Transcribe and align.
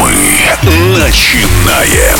Мы 0.00 0.98
начинаем. 0.98 2.18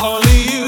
Be 0.00 0.59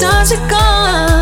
stars 0.00 0.32
are 0.32 0.48
gone. 0.48 1.19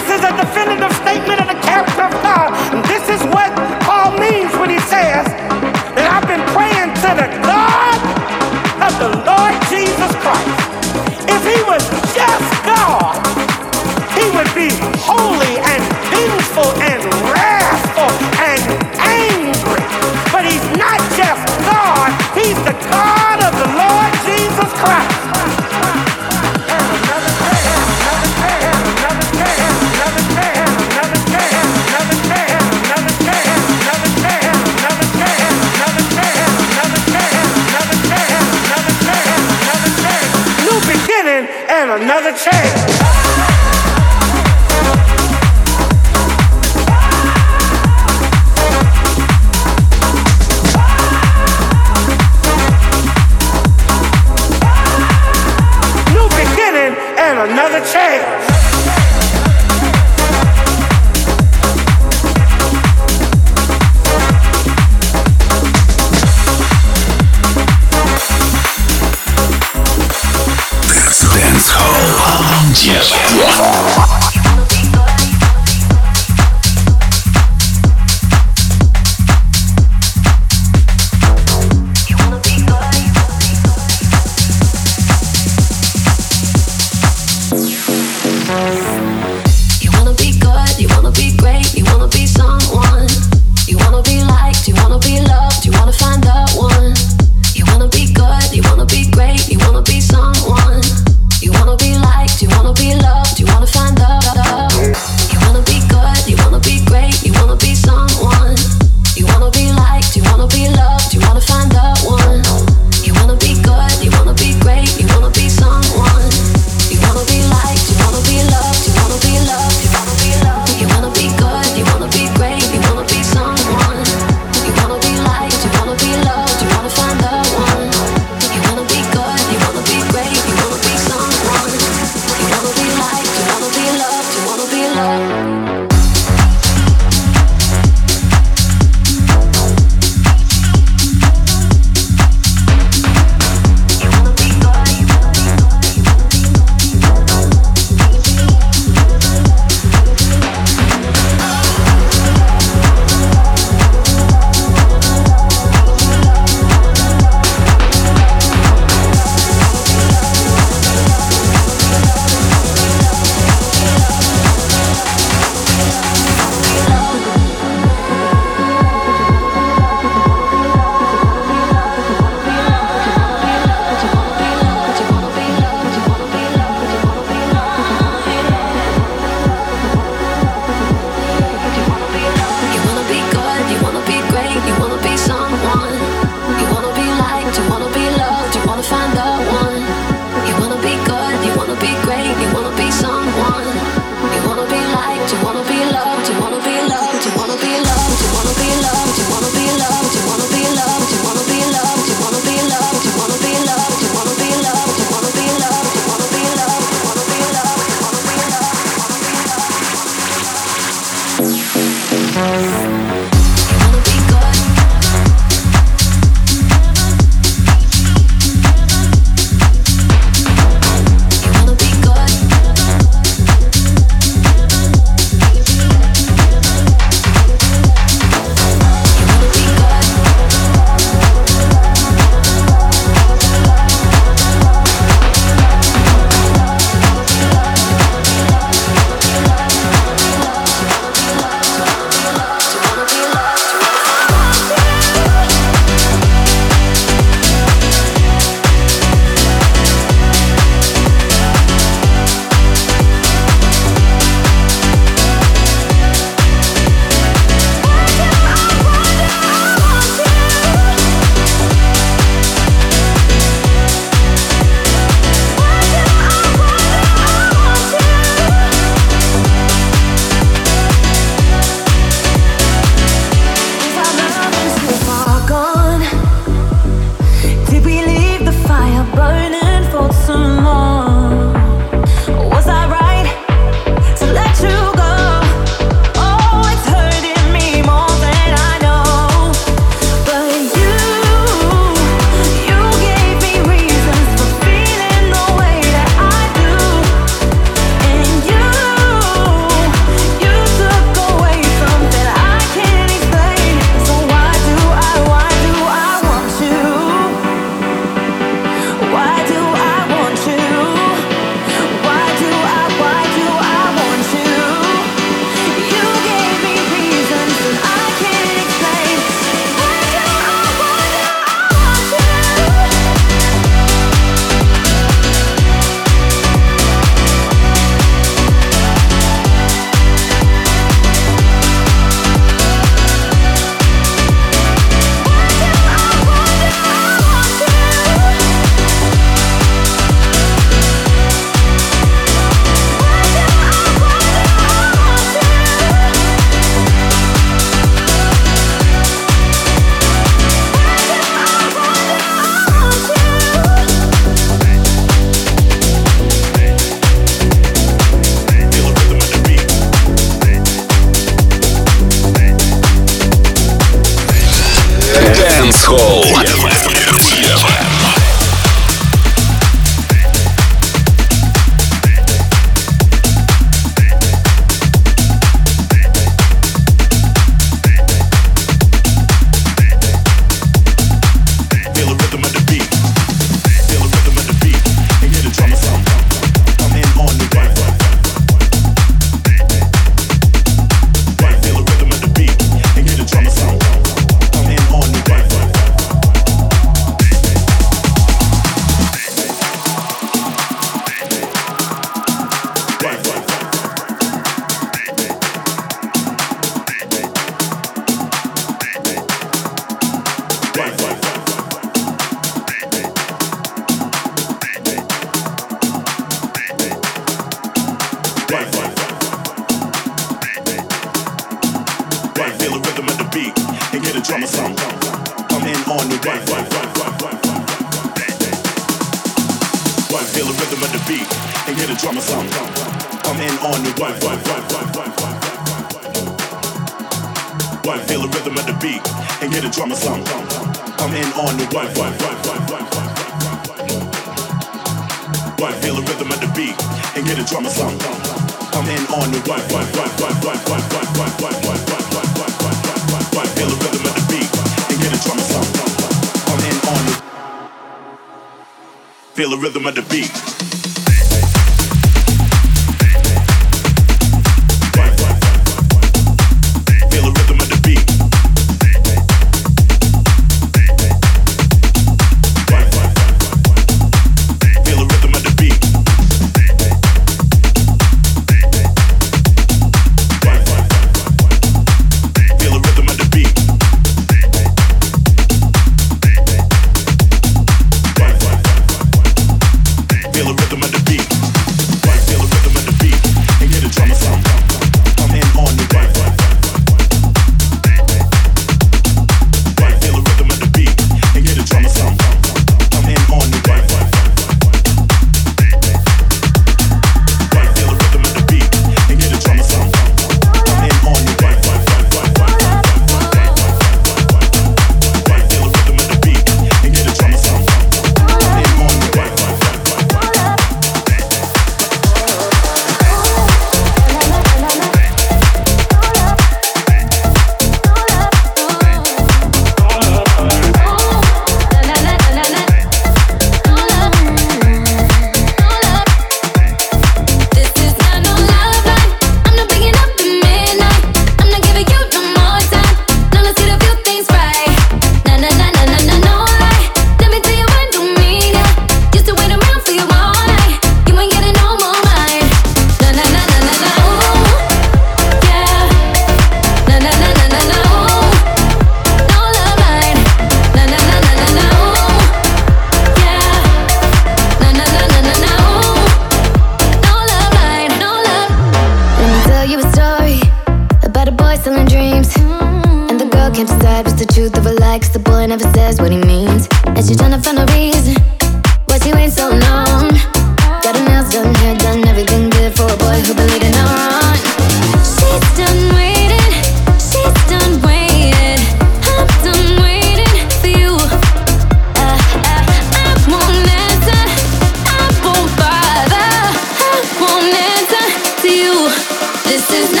this 599.69 599.89
is 599.89 599.95
not 599.95 600.00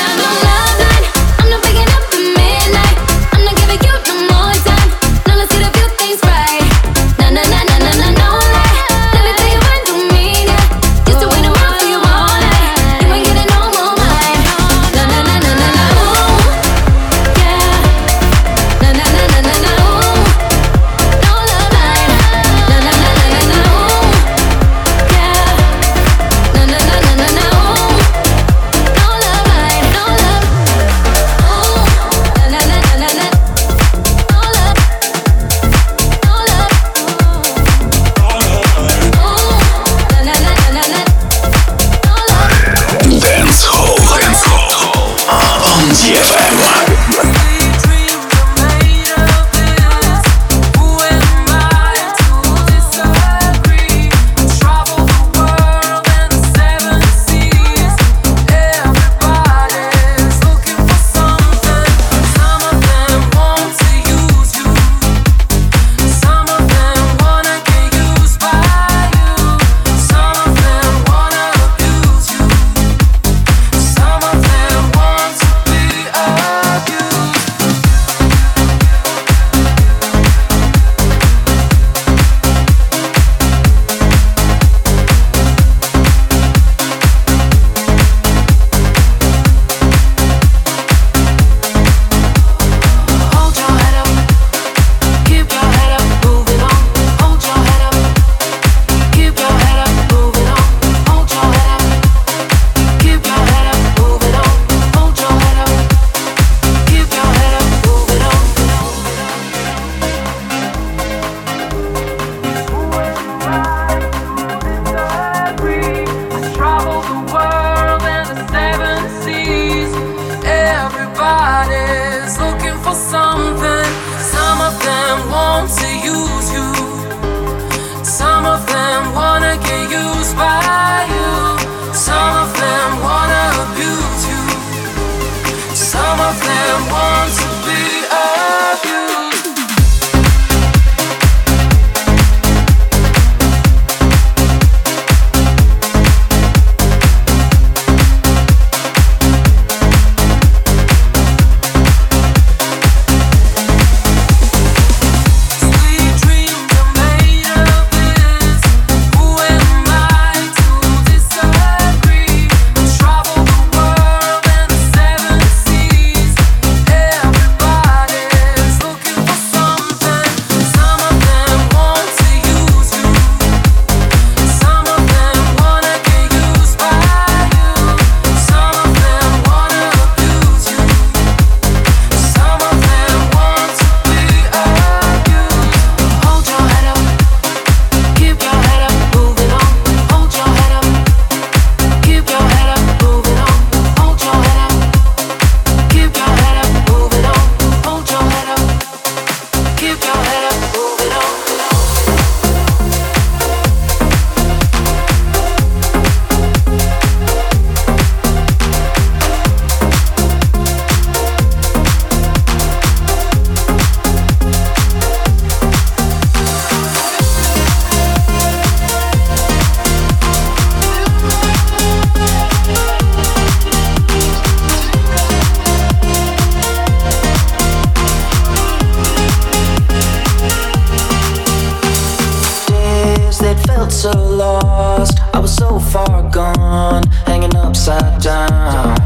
so 234.01 234.11
lost, 234.13 235.19
I 235.31 235.37
was 235.37 235.53
so 235.55 235.77
far 235.77 236.27
gone, 236.31 237.03
hanging 237.27 237.55
upside 237.55 238.19
down. 238.19 238.97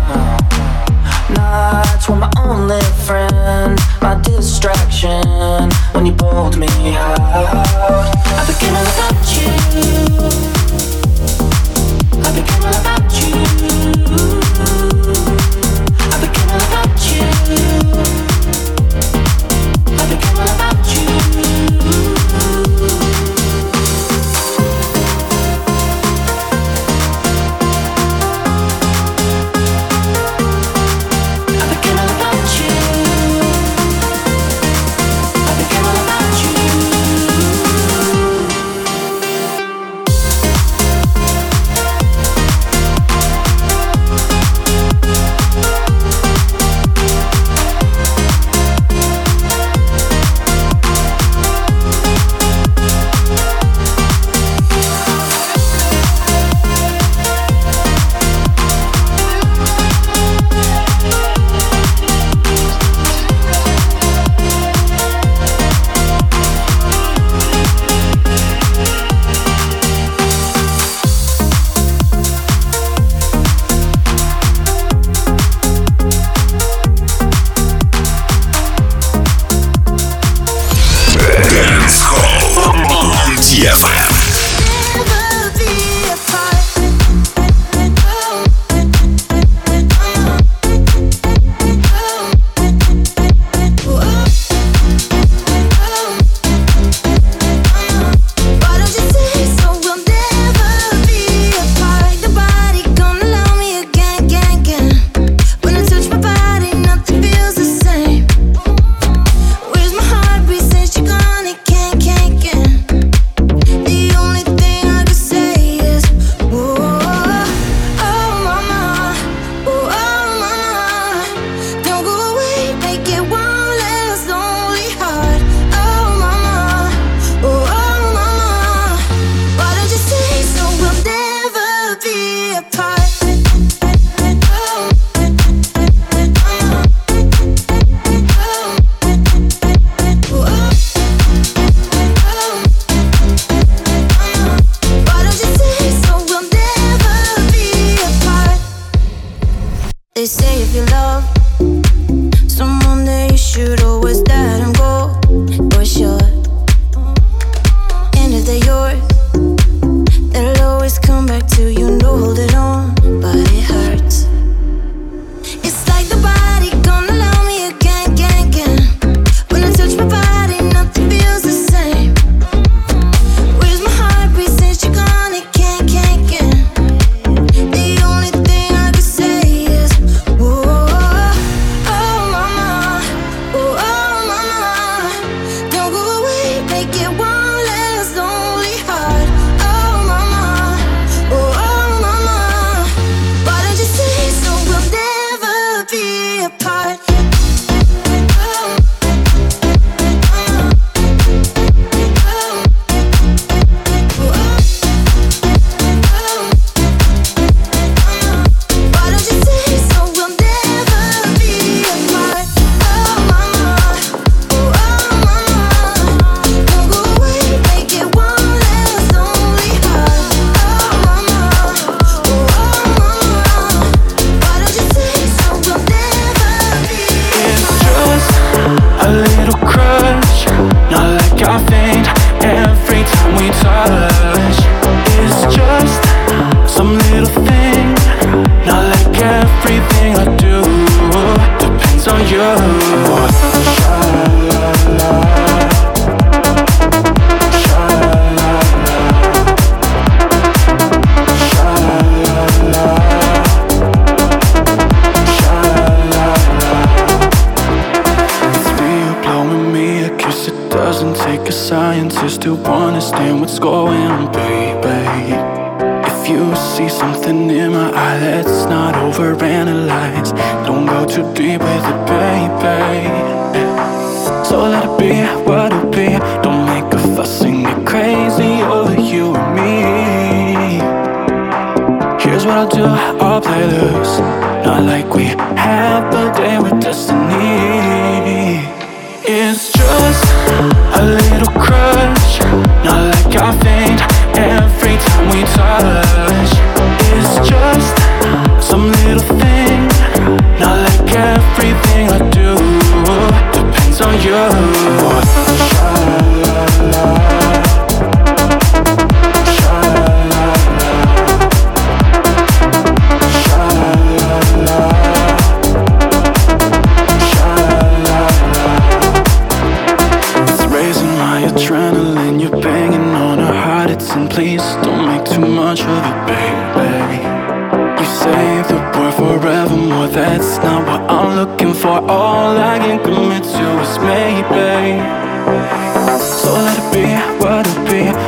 Nights 1.32 2.08
were 2.08 2.16
my 2.16 2.32
only 2.38 2.82
friend, 3.06 3.78
my 4.02 4.16
distraction 4.22 5.70
when 5.92 6.06
you 6.06 6.14
pulled 6.14 6.58
me 6.58 6.70
out. 6.96 7.20
I 7.20 8.46
began 8.48 8.74
all 8.74 8.88
about 8.96 9.36
you. 9.36 9.52
I 12.24 12.32
began 12.32 12.64
all 12.64 12.80
about 12.80 13.12
you. 13.20 13.36
I 16.10 16.18
began 16.24 16.48
all 16.56 16.64
about 16.72 17.04
you. 17.12 17.26
I 20.00 20.06
began 20.08 20.38
all 20.40 20.48
about 20.56 20.70
you. 20.70 20.75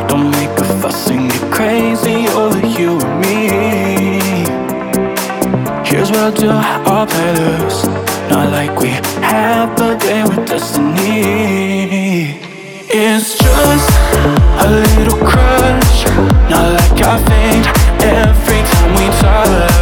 Don't 0.08 0.32
make 0.32 0.50
a 0.60 0.66
fuss 0.82 1.10
and 1.10 1.30
get 1.32 1.52
crazy 1.52 2.28
over 2.30 2.66
you 2.66 3.00
and 3.00 3.22
me. 3.22 4.08
Here's 5.86 6.10
what 6.12 6.20
I'll 6.20 6.32
do 6.32 6.50
I'll. 6.50 7.86
Not 8.30 8.52
like 8.52 8.80
we 8.80 8.90
have, 9.22 9.76
a 9.78 9.98
day 9.98 10.24
with 10.24 10.48
destiny. 10.48 12.40
It's 12.90 13.38
just 13.38 13.90
a 14.64 14.68
little 14.70 15.20
crush. 15.26 16.06
Not 16.50 16.68
like 16.78 17.02
I 17.02 17.18
think 17.30 17.64
every 18.04 18.62
time 18.72 18.92
we 18.96 19.08
touch. 19.22 19.77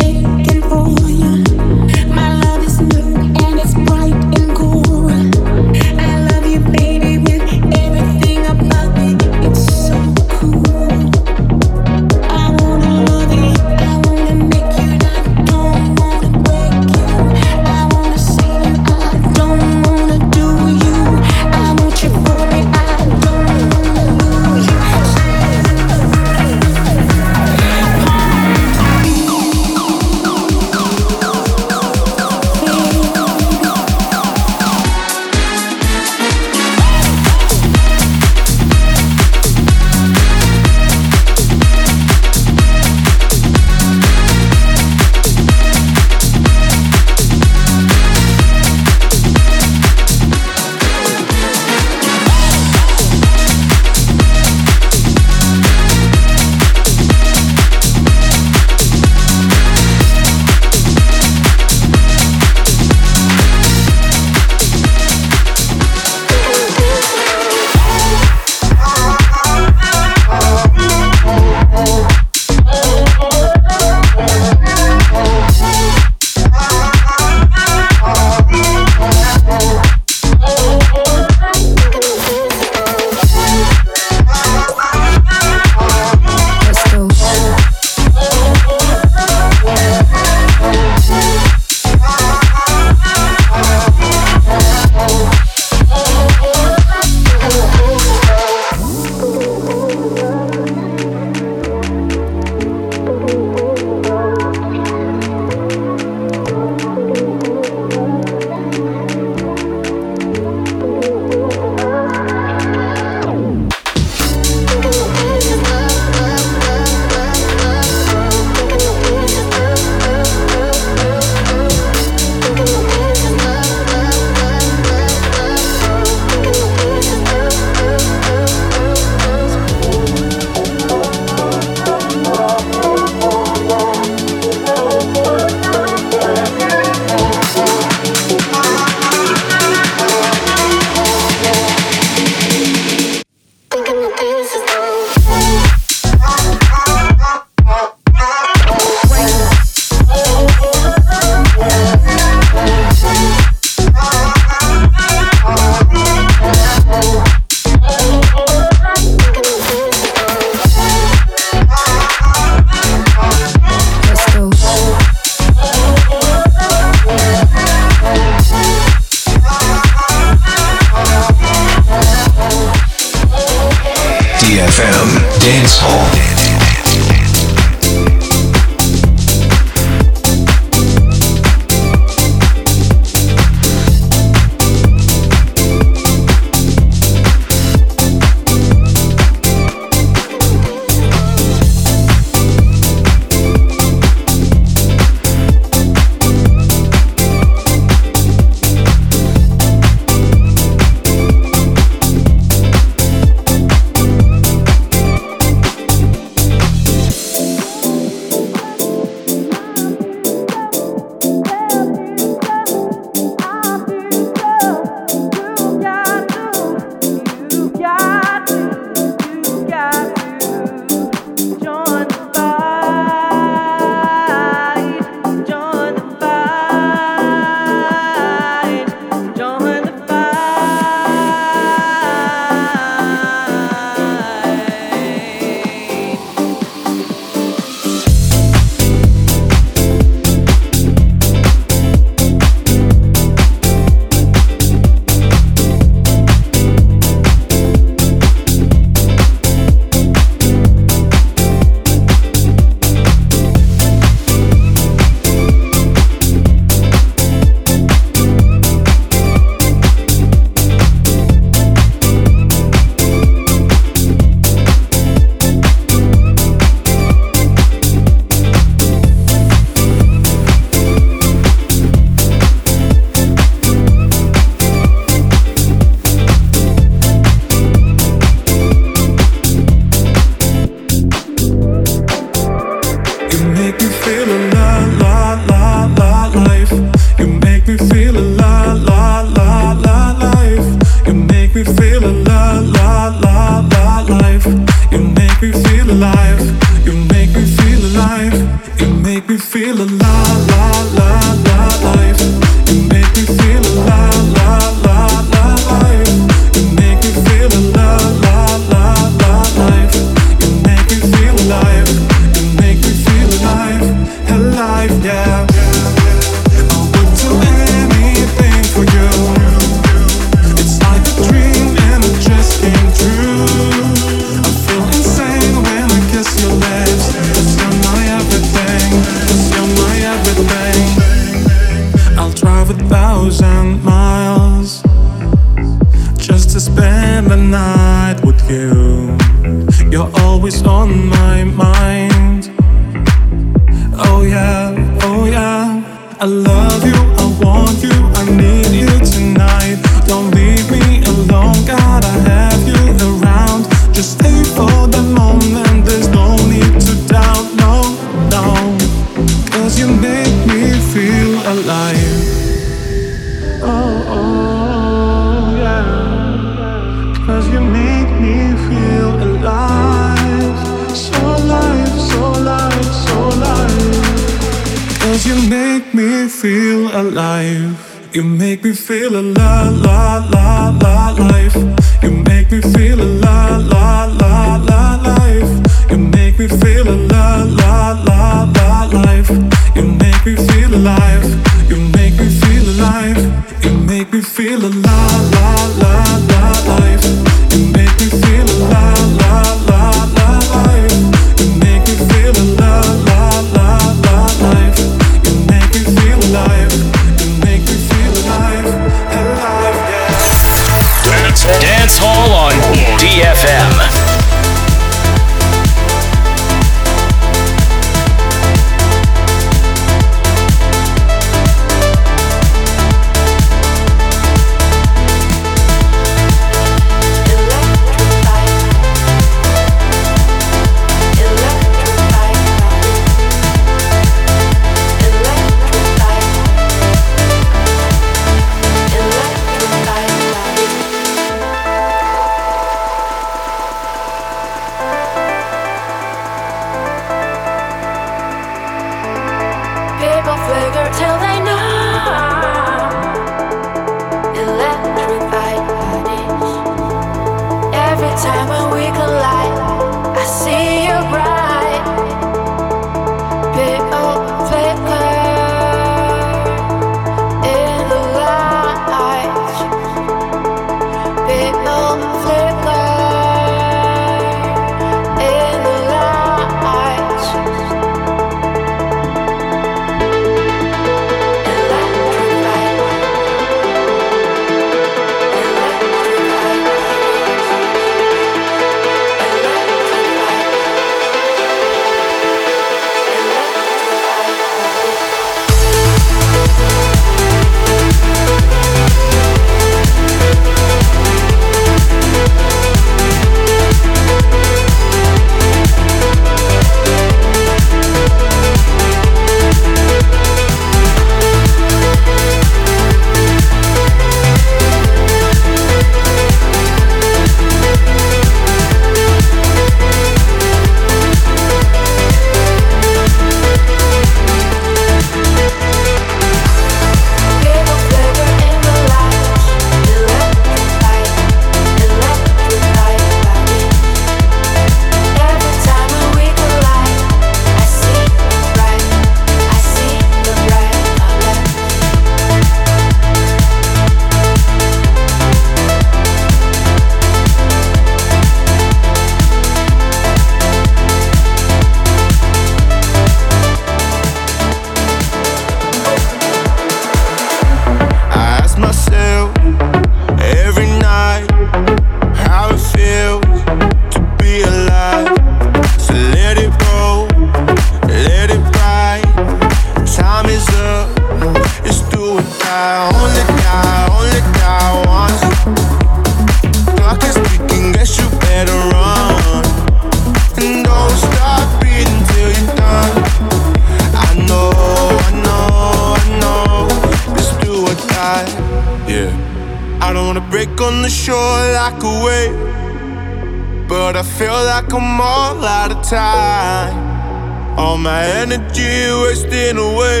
the 590.88 590.94
shore 590.94 591.52
like 591.52 591.82
a 591.82 591.94
wave, 592.02 593.68
but 593.68 593.94
I 593.94 594.02
feel 594.02 594.40
like 594.52 594.72
I'm 594.72 594.98
all 594.98 595.44
out 595.44 595.70
of 595.70 595.82
time. 595.82 597.58
All 597.58 597.76
my 597.76 598.04
energy 598.22 598.72
wasting 599.02 599.58
away, 599.58 600.00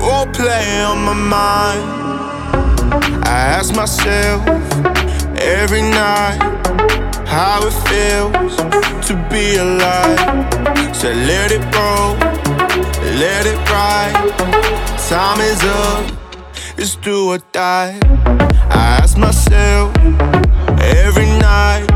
all 0.00 0.26
playing 0.26 0.86
on 0.92 0.98
my 1.10 1.18
mind. 1.36 1.84
I 3.24 3.36
ask 3.58 3.76
myself 3.76 4.40
every 5.38 5.82
night 5.82 6.40
how 7.24 7.60
it 7.68 7.76
feels 7.88 8.56
to 9.06 9.14
be 9.30 9.54
alive. 9.66 10.18
So 10.96 11.12
let 11.30 11.52
it 11.52 11.64
go, 11.78 12.16
let 13.22 13.46
it 13.46 13.58
ride. 13.70 14.16
Time 15.08 15.40
is 15.52 15.62
up, 15.62 16.10
it's 16.76 16.96
do 16.96 17.28
or 17.28 17.38
die. 17.52 18.23
I 18.74 18.98
ask 19.02 19.16
myself 19.16 19.96
every 20.80 21.26
night 21.38 21.86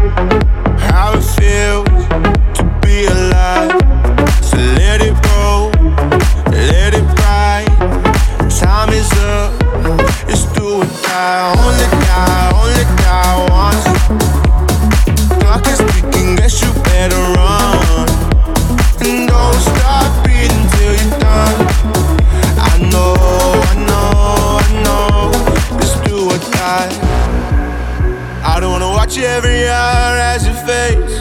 how 0.88 1.14
it 1.18 1.24
feels 1.36 1.88
to 2.56 2.64
be 2.82 3.06
alive. 3.06 3.72
So 4.42 4.56
let 4.56 5.00
it 5.02 5.16
let 6.52 6.94
it. 6.94 7.08
Time 8.58 8.90
is 8.90 9.12
up, 9.12 9.52
it's 10.28 10.44
do 10.52 10.80
or 10.80 10.84
die. 11.02 11.54
Only 11.64 11.86
die, 12.06 12.50
only 12.60 12.84
die 13.02 13.36
once. 13.50 13.86
Clock 15.38 15.66
is 15.68 15.78
ticking, 15.92 16.36
guess 16.36 16.60
you 16.62 16.72
better. 16.82 17.37
every 29.36 29.68
hour 29.68 30.16
as 30.32 30.46
you 30.46 30.54
face, 30.72 31.16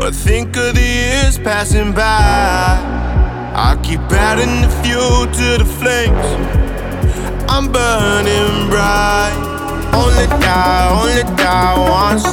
or 0.00 0.10
think 0.10 0.56
of 0.56 0.74
the 0.74 0.82
years 0.82 1.38
passing 1.38 1.92
by. 1.92 3.00
I 3.68 3.78
keep 3.82 4.00
adding 4.12 4.62
the 4.62 4.70
fuel 4.82 5.26
to 5.38 5.48
the 5.62 5.68
flames. 5.80 6.28
I'm 7.50 7.66
burning 7.72 8.68
bright. 8.70 9.36
Only 9.92 10.26
die, 10.40 10.86
only 10.98 11.24
die 11.36 11.76
once. 12.00 12.26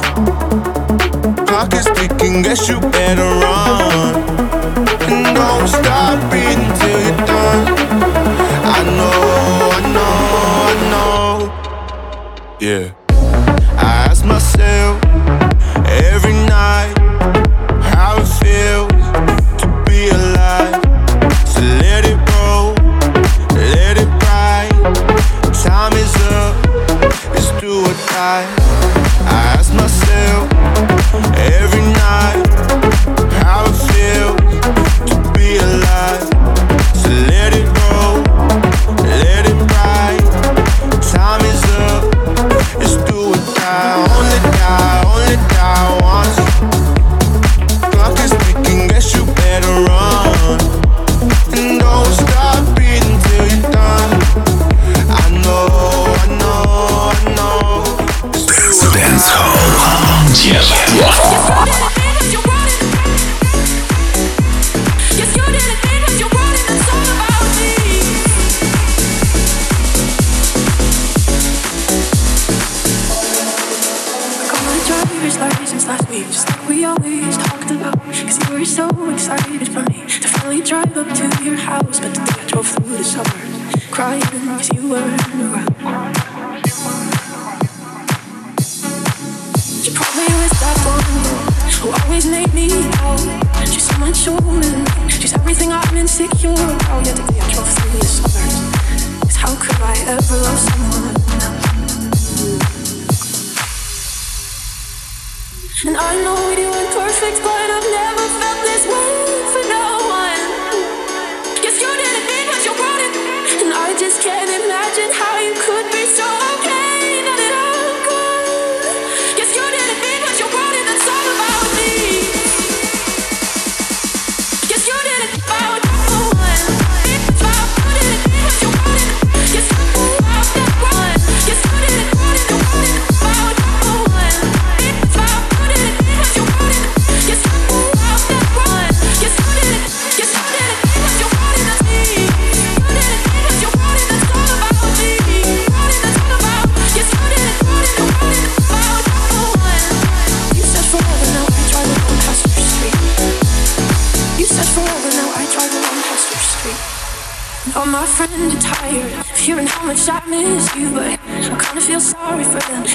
Clock 1.48 1.74
is 1.74 1.86
ticking, 1.96 2.42
guess 2.42 2.68
you 2.68 2.80
better 2.80 3.28
run. 3.44 4.14
And 5.10 5.36
don't 5.36 5.68
stop 5.68 6.18
beating 6.30 6.72
till 6.78 7.00
you're 7.06 7.26
done. 7.26 7.64
I 8.76 8.78
know, 8.98 9.20
I 9.76 9.80
know, 9.94 10.14
I 10.68 10.74
know. 10.90 12.58
Yeah 12.60 12.97
myself 14.28 15.02
every 15.86 16.34
night. 16.46 16.92
How 17.80 18.18
it 18.20 18.28
feels 18.40 18.92
to 19.60 19.66
be 19.86 20.08
alive. 20.10 20.74
So 21.48 21.60
let 21.82 22.04
it 22.04 22.18
roll, 22.32 22.74
let 23.54 23.96
it 23.96 24.08
ride. 24.26 24.70
Time 25.54 25.94
is 25.94 26.14
up, 26.32 26.54
it's 27.34 27.50
do 27.60 27.80
or 27.80 27.94
die. 28.12 28.67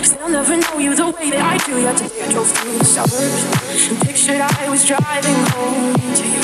Cause 0.04 0.18
they'll 0.18 0.28
never 0.28 0.58
know 0.58 0.80
you 0.80 0.94
the 0.94 1.12
way 1.12 1.30
that 1.30 1.40
I 1.40 1.58
do 1.66 1.80
Yet 1.80 1.96
today 1.96 2.24
I 2.24 2.32
drove 2.34 2.52
through 2.52 2.78
the 2.78 2.84
suburbs. 2.84 3.88
And 3.88 4.02
pictured 4.02 4.42
I 4.42 4.70
was 4.70 4.84
driving 4.86 5.40
home 5.56 5.94
to 5.96 6.26
you. 6.28 6.44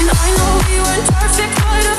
And 0.00 0.08
I 0.08 0.28
know 0.36 0.52
we 0.64 0.80
weren't 0.80 1.08
perfect 1.20 1.52
but 1.60 1.95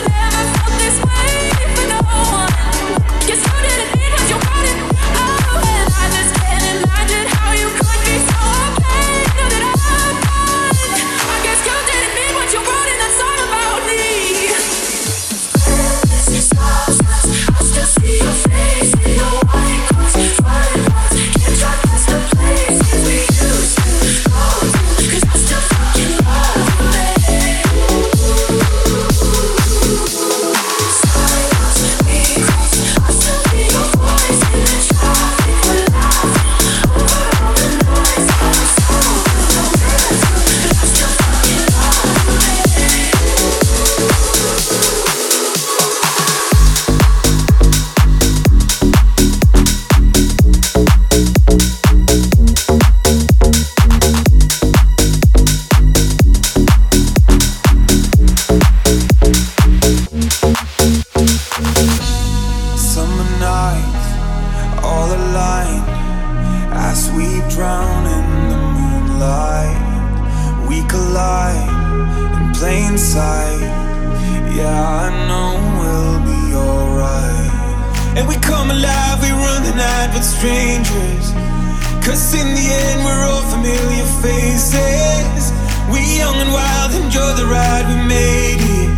Cause 82.28 82.42
in 82.42 82.56
the 82.56 82.68
end, 82.68 83.06
we're 83.06 83.26
all 83.26 83.42
familiar 83.44 84.04
faces. 84.22 85.54
We 85.90 86.20
young 86.20 86.36
and 86.36 86.52
wild, 86.52 86.92
enjoy 86.92 87.32
the 87.40 87.46
ride, 87.46 87.88
we 87.88 87.96
made 88.06 88.60
it. 88.60 88.90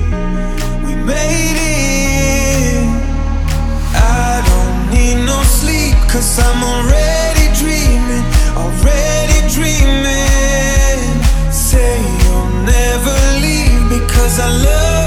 We 0.84 0.96
made 0.96 1.60
it. 1.62 2.90
I 3.94 4.42
don't 4.50 4.90
need 4.90 5.24
no 5.28 5.44
sleep, 5.44 5.94
cause 6.10 6.40
I'm 6.40 6.64
already 6.74 7.54
dreaming, 7.54 8.26
already 8.58 9.40
dreaming. 9.54 11.06
Say 11.54 12.02
you'll 12.24 12.50
never 12.66 13.16
leave 13.46 13.90
because 13.92 14.40
I 14.40 14.50
love 14.50 14.99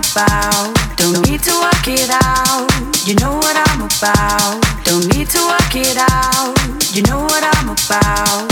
Don't 0.00 1.28
need 1.28 1.42
to 1.42 1.52
work 1.60 1.86
it 1.86 2.08
out. 2.10 2.66
You 3.06 3.14
know 3.16 3.36
what 3.36 3.54
I'm 3.54 3.82
about. 3.82 4.64
Don't 4.84 5.06
need 5.14 5.28
to 5.28 5.38
work 5.46 5.76
it 5.76 5.98
out. 5.98 6.56
You 6.94 7.02
know 7.02 7.24
what 7.24 7.44
I'm 7.44 7.68
about. 7.68 8.48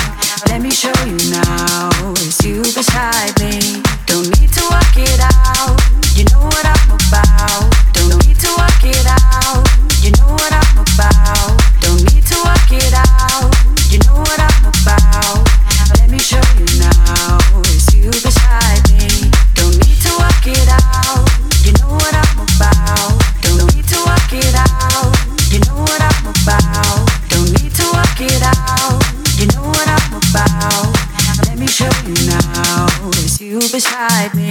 Let 0.49 0.61
me 0.61 0.71
show 0.71 0.93
you 1.07 1.17
now. 1.31 1.89
It's 2.21 2.45
you 2.45 2.63
beside 2.63 3.33
me. 3.41 3.83
Don't 4.05 4.29
need 4.39 4.53
to 4.53 4.63
work 4.69 4.97
it 4.97 5.21
out. 5.21 6.08
just 33.79 33.95
hide 33.95 34.35
me. 34.35 34.48